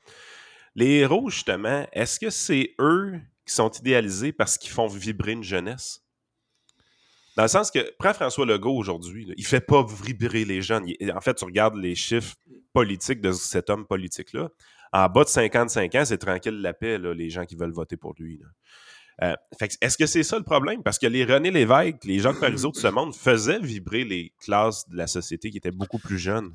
[0.76, 5.44] Les héros, justement, est-ce que c'est eux qui sont idéalisés parce qu'ils font vibrer une
[5.44, 6.04] jeunesse?
[7.36, 10.86] Dans le sens que, prends François Legault aujourd'hui, il fait pas vibrer les jeunes.
[11.14, 12.36] en fait, tu regardes les chiffres
[12.74, 14.50] politiques de cet homme politique-là.
[14.92, 18.16] En bas de 55 ans, c'est tranquille la paix, les gens qui veulent voter pour
[18.18, 18.42] lui.
[19.24, 19.34] Euh,
[19.82, 20.84] est-ce que c'est ça le problème?
[20.84, 24.88] Parce que les René Lévesque, les Jacques Parizeau de ce monde faisaient vibrer les classes
[24.90, 26.54] de la société qui étaient beaucoup plus jeunes.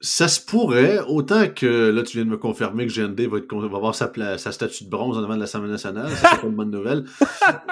[0.00, 3.54] Ça se pourrait, autant que là, tu viens de me confirmer que GND va, être,
[3.54, 6.10] va avoir sa, sa, statue de bronze en avant de l'Assemblée nationale.
[6.10, 7.04] Ça, c'est pas une bonne nouvelle.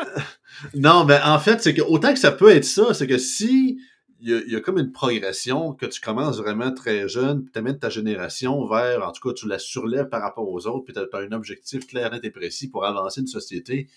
[0.74, 3.80] non, mais en fait, c'est que autant que ça peut être ça, c'est que si
[4.22, 7.78] il y, a, comme une progression que tu commences vraiment très jeune, puis tu amènes
[7.78, 11.00] ta génération vers, en tout cas, tu la surlèves par rapport aux autres, puis tu
[11.00, 13.88] as, un objectif clair, net et précis pour avancer une société,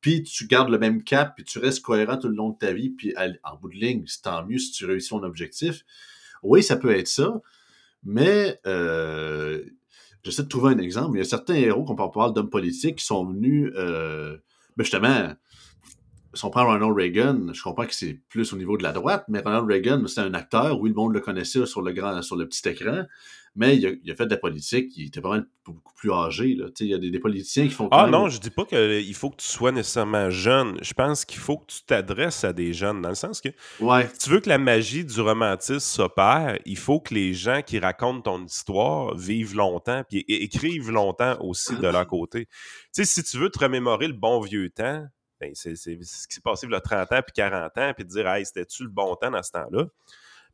[0.00, 2.72] puis tu gardes le même cap, puis tu restes cohérent tout le long de ta
[2.72, 5.84] vie, puis en bout de ligne, c'est tant mieux si tu réussis ton objectif.
[6.42, 7.40] Oui, ça peut être ça,
[8.04, 9.64] mais euh,
[10.24, 11.16] j'essaie de trouver un exemple.
[11.16, 14.36] Il y a certains héros, qu'on peut parler d'hommes politiques, qui sont venus, euh,
[14.76, 15.32] ben justement,
[16.34, 19.24] si on prend Ronald Reagan, je comprends que c'est plus au niveau de la droite,
[19.28, 22.36] mais Ronald Reagan, c'est un acteur, oui, le monde le connaissait sur le grand, sur
[22.36, 23.04] le petit écran,
[23.54, 26.54] mais il a, fait de la politique, il était vraiment beaucoup plus âgé.
[26.54, 26.68] Là.
[26.80, 27.86] Il y a des, politiciens qui font.
[27.90, 30.78] Ah non, je dis pas qu'il faut que tu sois nécessairement jeune.
[30.80, 34.08] Je pense qu'il faut que tu t'adresses à des jeunes, dans le sens que ouais.
[34.14, 37.78] si tu veux que la magie du romantisme s'opère, il faut que les gens qui
[37.78, 42.46] racontent ton histoire vivent longtemps, puis écrivent longtemps aussi de leur côté.
[42.94, 45.06] Tu sais, si tu veux te remémorer le bon vieux temps,
[45.42, 48.04] ben, c'est ce qui s'est passé il y a 30 ans puis 40 ans, puis
[48.04, 49.86] de dire, hey, c'était-tu le bon temps dans ce temps-là?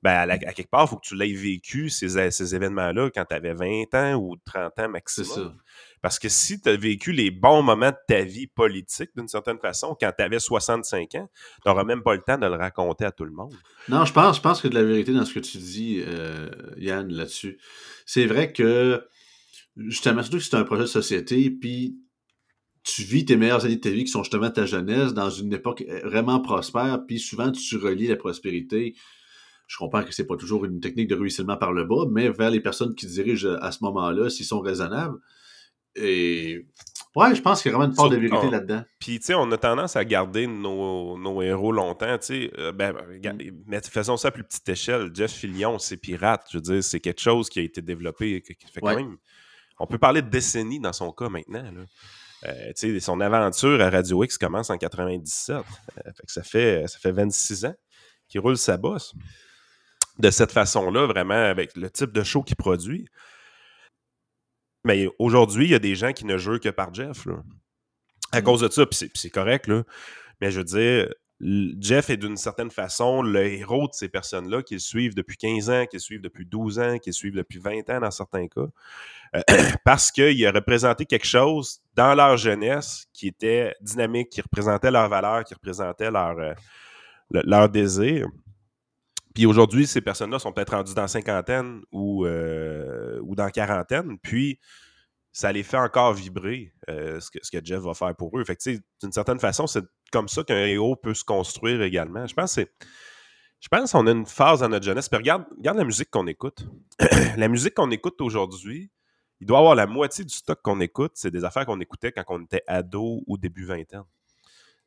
[0.01, 3.35] Ben, à, quelque part, il faut que tu l'aies vécu, ces, ces événements-là, quand tu
[3.35, 5.57] avais 20 ans ou 30 ans maximum.
[6.01, 9.59] Parce que si tu as vécu les bons moments de ta vie politique, d'une certaine
[9.59, 11.29] façon, quand tu avais 65 ans,
[11.63, 13.53] tu n'auras même pas le temps de le raconter à tout le monde.
[13.89, 16.49] Non, je pense, je pense que de la vérité dans ce que tu dis, euh,
[16.77, 17.59] Yann, là-dessus.
[18.07, 19.05] C'est vrai que,
[19.77, 21.99] justement, surtout que c'est un projet de société, puis
[22.85, 25.53] tu vis tes meilleures années de ta vie qui sont justement ta jeunesse dans une
[25.53, 28.95] époque euh, vraiment prospère, puis souvent tu relis la prospérité.
[29.67, 32.51] Je comprends que c'est pas toujours une technique de ruissellement par le bas, mais vers
[32.51, 35.19] les personnes qui dirigent à ce moment-là, s'ils sont raisonnables.
[35.95, 36.67] Et
[37.17, 38.83] ouais, je pense qu'il y a vraiment une part de vérité là-dedans.
[38.99, 42.51] Puis, tu sais, on a tendance à garder nos, héros longtemps, tu sais.
[42.59, 42.95] Euh, ben,
[43.67, 45.11] mais faisons ça à plus petite échelle.
[45.13, 46.47] Jeff Fillion, c'est pirate.
[46.51, 49.17] Je veux dire, c'est quelque chose qui a été développé, qui fait quand même.
[49.81, 51.63] On peut parler de décennies dans son cas maintenant.
[51.63, 51.85] Là.
[52.47, 55.57] Euh, son aventure à Radio X commence en 97.
[55.57, 57.75] Euh, ça, fait, ça fait 26 ans
[58.29, 59.15] qu'il roule sa bosse.
[60.19, 63.07] De cette façon-là, vraiment, avec le type de show qu'il produit.
[64.85, 67.27] Mais aujourd'hui, il y a des gens qui ne jouent que par Jeff.
[68.33, 68.45] À mm.
[68.45, 69.85] cause de ça, puis c'est correct, là.
[70.41, 74.75] Mais je veux dire, Jeff est d'une certaine façon le héros de ces personnes-là qui
[74.75, 77.61] le suivent depuis 15 ans, qui le suivent depuis 12 ans, qui le suivent depuis
[77.61, 78.67] 20 ans dans certains cas,
[79.37, 79.43] euh,
[79.85, 85.09] parce qu'il a représenté quelque chose dans leur jeunesse qui était dynamique, qui représentait leurs
[85.09, 86.55] valeurs, qui représentait leur, euh.
[89.35, 94.59] Puis aujourd'hui, ces personnes-là sont peut-être rendues dans cinquantaine ou, euh, ou dans quarantaine, puis
[95.31, 98.45] ça les fait encore vibrer ce, que, ce, que, Jeff va faire pour eux.
[98.45, 98.59] Fait
[99.01, 102.27] d'une certaine façon, c'est comme ça qu'un héros peut se construire également.
[102.27, 102.59] Je pense
[103.61, 105.09] Je pense qu'on a une phase dans notre jeunesse.
[105.09, 106.67] Puis regarde, regarde la musique qu'on écoute.
[107.37, 108.91] la musique qu'on écoute aujourd'hui,
[109.41, 112.25] il doit avoir la moitié du stock qu'on écoute, c'est des affaires qu'on écoutait quand
[112.29, 114.05] on était ado ou début vingtaine.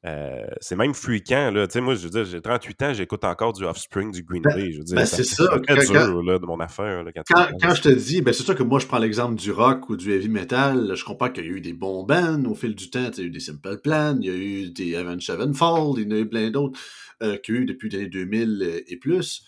[0.03, 1.67] Euh, c'est même fréquent, là.
[1.67, 4.41] Tu sais, moi, je veux dire, j'ai 38 ans, j'écoute encore du Offspring, du Green
[4.41, 4.71] Ben, Day.
[4.71, 5.45] Je veux dire, ben, ça- c'est ça.
[5.67, 7.03] très Quand- dur, quand- là, de mon affaire.
[7.03, 7.77] Là, quand tu Quand, y quand penses.
[7.77, 10.11] je te dis, ben c'est sûr que moi je prends l'exemple du rock ou du
[10.11, 13.11] heavy metal, je comprends qu'il y a eu des bons bands au fil du temps.
[13.15, 16.09] Il y a eu des Simple Plan, il y a eu des Avenged Sevenfold, il
[16.09, 16.79] y en a eu plein d'autres
[17.21, 19.43] euh, qu'il y a eu depuis les années 2000 et plus.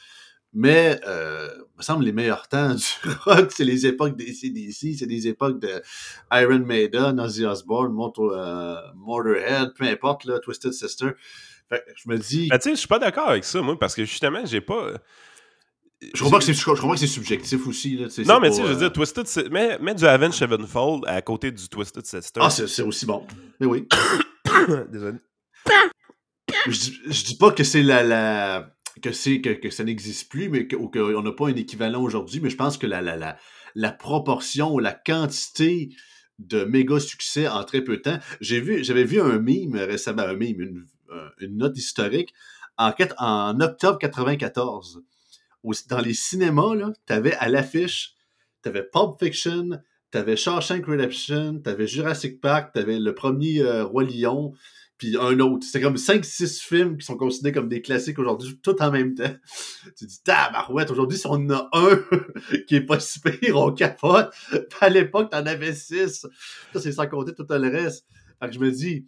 [0.53, 4.95] Mais, euh, il me semble, les meilleurs temps du rock, c'est les époques des CDC,
[4.99, 5.81] c'est des époques de
[6.31, 11.11] Iron Maiden, Ozzy Osbourne, euh, Motorhead, peu importe, là, Twisted Sister.
[11.69, 13.77] Fait que je me dis, Ben, tu sais, je suis pas d'accord avec ça, moi,
[13.79, 14.89] parce que justement, j'ai pas.
[16.13, 17.97] je comprends que c'est je comprends que c'est subjectif aussi.
[17.97, 19.51] Là, Non, mais tu sais, je veux euh, dire, Twisted.
[19.51, 22.41] Mets, mets du Avenged Sevenfold à côté du Twisted Sister.
[22.43, 23.25] Ah, c'est c'est aussi bon.
[23.59, 23.87] Mais oui.
[24.91, 25.17] Désolé.
[26.67, 30.49] je, je dis pas que c'est la, la que c'est que, que ça n'existe plus,
[30.49, 33.37] mais qu'on n'a pas un équivalent aujourd'hui, mais je pense que la, la, la,
[33.75, 35.89] la proportion ou la quantité
[36.39, 38.19] de méga succès en très peu de temps.
[38.41, 40.85] J'ai vu, j'avais vu un meme récemment, un meme, une,
[41.39, 42.33] une note historique
[42.77, 45.01] en, en octobre 94.
[45.63, 48.15] Au- dans les cinémas, là, t'avais à l'affiche,
[48.61, 49.69] t'avais Pulp Fiction,
[50.11, 54.53] t'avais Shawshank Redemption, t'avais Jurassic Park, t'avais le premier euh, Roi Lion,
[54.97, 55.65] puis un autre.
[55.65, 59.33] C'était comme 5-6 films qui sont considérés comme des classiques aujourd'hui, tout en même temps.
[59.97, 61.99] Tu dis, tabarouette, aujourd'hui, si on en a un
[62.67, 64.33] qui est pas si pire, on capote.
[64.79, 66.25] À l'époque, t'en avais 6.
[66.73, 68.05] Ça, c'est sans compter tout le reste.
[68.41, 69.05] Fait que je me dis,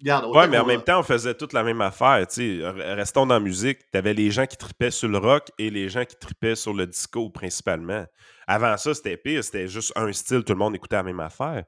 [0.00, 2.26] regarde, Ouais, mais en même temps, on faisait toute la même affaire.
[2.26, 2.42] tu sais.
[2.64, 3.78] R- Restons dans la musique.
[3.92, 6.86] T'avais les gens qui tripaient sur le rock et les gens qui tripaient sur le
[6.86, 8.04] disco principalement.
[8.46, 9.44] Avant ça, c'était pire.
[9.44, 10.42] C'était juste un style.
[10.44, 11.64] Tout le monde écoutait la même affaire.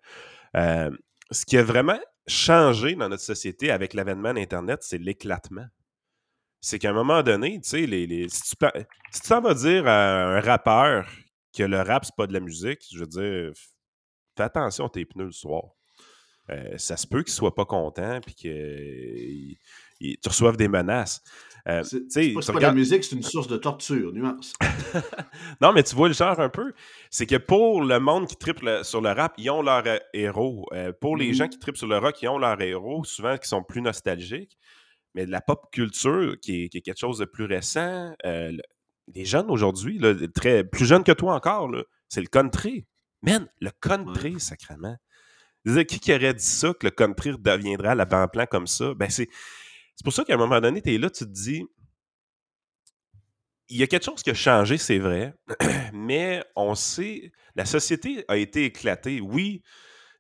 [0.57, 0.91] Euh,
[1.33, 5.67] ce qui a vraiment changé dans notre société avec l'avènement d'Internet, c'est l'éclatement.
[6.61, 8.57] C'est qu'à un moment donné, tu sais, les, si tu
[9.11, 11.09] si vas dire à un rappeur
[11.57, 13.53] que le rap, c'est pas de la musique, je veux dire,
[14.37, 15.65] fais attention à tes pneus le soir.
[16.51, 21.23] Euh, ça se peut qu'il soit pas content puis il- tu reçoives des menaces.
[21.69, 24.53] Euh, C'est pas, la musique, c'est une source de torture, nuance.
[25.61, 26.73] non, mais tu vois le genre un peu.
[27.11, 29.99] C'est que pour le monde qui tripe le- sur le rap, ils ont leur euh,
[30.13, 30.67] héros.
[30.73, 31.35] Euh, pour les Mhm.
[31.35, 34.59] gens qui tripent sur le rock, ils ont leur héros, souvent qui sont plus nostalgiques.
[35.15, 38.51] Mais de la pop culture, qui est, qui est quelque chose de plus récent, euh,
[38.51, 38.63] le-
[39.15, 40.01] les jeunes aujourd'hui,
[40.35, 41.71] très plus jeunes que toi encore,
[42.09, 42.87] c'est le country.
[43.23, 44.97] Man, le country, sacrément.
[45.65, 48.95] Qui qui aurait dit ça, que le country deviendrait à l'avant-plan comme ça?
[48.95, 49.29] Ben, c'est,
[49.95, 51.65] c'est pour ça qu'à un moment donné, tu es là, tu te dis,
[53.69, 55.35] il y a quelque chose qui a changé, c'est vrai,
[55.93, 59.21] mais on sait, la société a été éclatée.
[59.21, 59.63] Oui,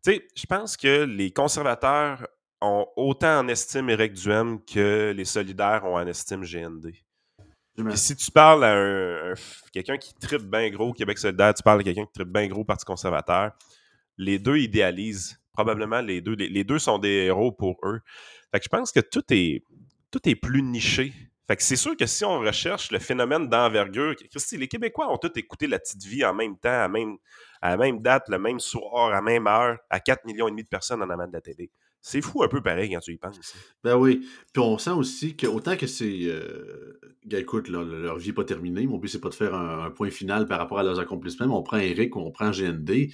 [0.05, 2.27] tu sais, je pense que les conservateurs
[2.61, 6.93] ont autant en estime Éric Duhem que les solidaires ont en estime GND.
[7.77, 9.35] Puis si tu parles à un, un-
[9.73, 12.47] quelqu'un qui tripe bien gros au Québec solidaire, tu parles à quelqu'un qui tripe bien
[12.47, 13.53] gros Parti conservateur,
[14.19, 15.39] les deux idéalisent.
[15.53, 16.35] Probablement les deux.
[16.35, 18.01] Les, les deux sont des héros pour eux.
[18.53, 19.65] Fait que je pense que tout est,
[20.11, 21.13] tout est plus niché.
[21.47, 25.19] Fait que c'est sûr que si on recherche le phénomène d'envergure, Christy, les Québécois ont
[25.19, 27.17] tous écouté La Petite Vie en même temps, à, même,
[27.61, 30.51] à la même date, le même soir, à la même heure, à 4 millions et
[30.51, 31.71] demi de personnes en avant de la télé.
[32.01, 33.55] C'est fou un peu pareil quand tu y penses.
[33.83, 34.27] Ben oui.
[34.53, 36.25] Puis on sent aussi que autant que c'est.
[36.25, 37.01] Euh...
[37.25, 38.87] gars, écoute, leur, leur vie n'est pas terminée.
[38.87, 41.47] Mon but, c'est pas de faire un, un point final par rapport à leurs accomplissements,
[41.47, 43.11] mais on prend Eric ou on prend GND.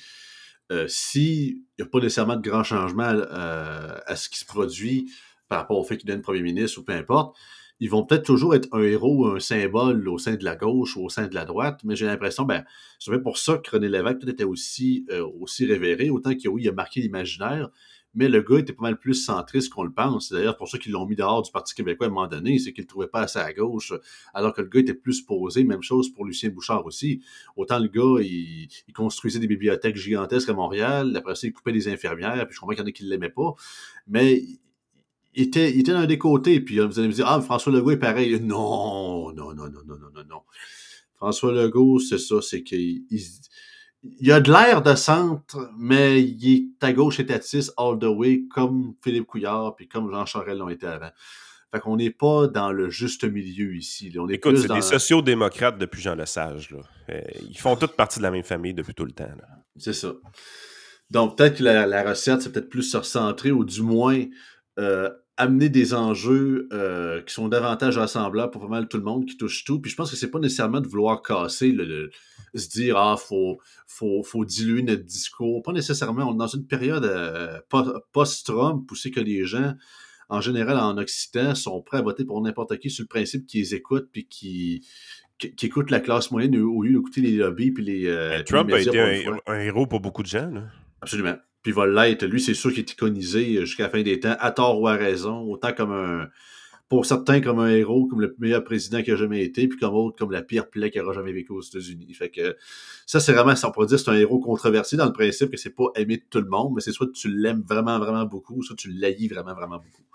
[0.70, 5.11] Euh, S'il n'y a pas nécessairement de grands changements euh, à ce qui se produit
[5.49, 7.37] par rapport au fait qu'il devienne premier ministre ou peu importe,
[7.81, 11.05] ils vont peut-être toujours être un héros un symbole au sein de la gauche ou
[11.05, 12.65] au sein de la droite, mais j'ai l'impression, ben,
[12.99, 16.69] c'est pour ça que René Lévesque était aussi, euh, aussi révéré, autant que oui, il
[16.69, 17.71] a marqué l'imaginaire,
[18.15, 20.29] mais le gars était pas mal plus centriste qu'on le pense.
[20.29, 22.59] C'est d'ailleurs pour ça qu'ils l'ont mis dehors du Parti québécois à un moment donné,
[22.59, 23.93] c'est qu'il ne trouvait pas assez à gauche,
[24.35, 25.63] alors que le gars était plus posé.
[25.63, 27.21] Même chose pour Lucien Bouchard aussi.
[27.55, 31.73] Autant le gars, il, il construisait des bibliothèques gigantesques à Montréal, après ça, il coupait
[31.73, 33.55] des infirmières, puis je comprends qu'il y en a qui ne l'aimaient pas,
[34.09, 34.43] mais
[35.38, 37.92] il était, il était d'un des côtés, puis vous allez me dire, ah, François Legault
[37.92, 38.40] est pareil.
[38.40, 40.40] Non, non, non, non, non, non, non, non.
[41.14, 43.22] François Legault, c'est ça, c'est qu'il il,
[44.20, 48.42] il a de l'air de centre, mais il est à gauche étatiste all the way,
[48.51, 51.11] comme Philippe Couillard, puis comme Jean Charest l'ont été avant.
[51.72, 54.11] Fait qu'on n'est pas dans le juste milieu ici.
[54.11, 54.22] Là.
[54.22, 54.74] On est Écoute, c'est dans...
[54.74, 56.70] des sociaux-démocrates depuis Jean Lesage.
[56.70, 56.79] Là.
[57.11, 59.29] Euh, ils font toutes partie de la même famille depuis tout le temps.
[59.77, 60.14] C'est ça.
[61.11, 64.24] Donc, peut-être que la, la recette, c'est peut-être plus se recentrer, ou du moins
[64.79, 69.24] euh, amener des enjeux euh, qui sont davantage rassemblables pour pas mal tout le monde,
[69.24, 69.81] qui touche tout.
[69.81, 72.11] Puis je pense que c'est pas nécessairement de vouloir casser, le, le-
[72.55, 75.62] se dire, ah, faut, faut, faut diluer notre discours.
[75.62, 76.29] Pas nécessairement.
[76.29, 79.74] On est dans une période euh, po- post-Trump où c'est que les gens
[80.31, 83.72] en général, en Occident, sont prêts à voter pour n'importe qui sur le principe qu'ils
[83.74, 84.86] écoutent puis qui
[85.39, 88.07] qui, écoutent la classe moyenne au lieu d'écouter les lobbies puis les.
[88.07, 89.01] Euh, Trump a été
[89.47, 90.51] un, héros pour beaucoup de gens.
[90.51, 90.64] Là.
[91.01, 91.36] Absolument.
[91.63, 92.25] Puis il va l'être.
[92.25, 94.95] Lui, c'est sûr qu'il est iconisé jusqu'à la fin des temps, à tort ou à
[94.95, 96.29] raison, autant comme un.
[96.89, 99.95] Pour certains, comme un héros, comme le meilleur président qui a jamais été, puis comme
[99.95, 102.15] autre, comme la pire plaie qui aura jamais vécu aux États-Unis.
[102.15, 102.57] Fait que
[103.05, 105.89] ça, c'est vraiment, pourrait dire, c'est un héros controversé dans le principe que c'est pas
[105.97, 108.91] aimé de tout le monde, mais c'est soit tu l'aimes vraiment, vraiment beaucoup, soit tu
[108.91, 110.07] l'haïs vraiment, vraiment beaucoup.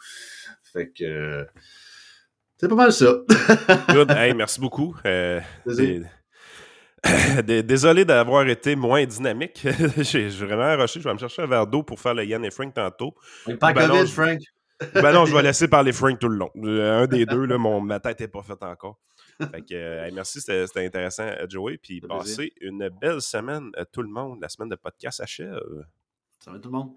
[0.63, 1.45] Fait que.
[2.57, 3.19] C'est pas mal ça.
[3.89, 4.09] Good.
[4.09, 4.95] Hey, merci beaucoup.
[5.05, 5.41] Euh,
[7.43, 9.65] Désolé d'avoir été moins dynamique.
[9.97, 10.99] J'ai vraiment rushé.
[10.99, 13.15] Je vais me chercher un verre d'eau pour faire le Yann et Frank tantôt.
[13.59, 14.39] Pas ben COVID, Frank.
[14.93, 16.51] ben non, je vais laisser parler Frank tout le long.
[16.55, 18.99] Un des deux, là, mon, ma tête n'est pas faite encore.
[19.39, 21.77] Fait que, euh, merci, c'était intéressant, euh, Joey.
[21.77, 24.39] Puis passez une belle semaine, à tout le monde.
[24.41, 25.59] La semaine de podcast achève.
[26.39, 26.93] Ça va tout le monde?